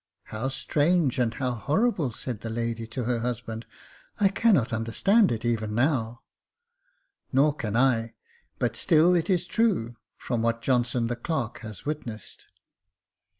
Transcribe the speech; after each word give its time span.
*' 0.17 0.23
How 0.33 0.47
strange 0.47 1.19
and 1.19 1.35
how 1.35 1.51
horrible!" 1.51 2.11
said 2.23 2.41
the 2.41 2.49
lady 2.49 2.87
to 2.87 3.03
her 3.03 3.19
husband;" 3.19 3.67
I 4.19 4.29
cannot 4.29 4.73
understand 4.73 5.31
it 5.31 5.45
even 5.45 5.75
now." 5.75 6.23
Nor 7.31 7.53
can 7.53 7.75
I; 7.77 8.15
but 8.57 8.75
still 8.75 9.13
it 9.13 9.29
is 9.29 9.45
true, 9.45 9.97
from 10.17 10.41
what 10.41 10.63
Johnson 10.63 11.05
the 11.05 11.15
clerk 11.15 11.59
has 11.59 11.85
witnessed." 11.85 12.47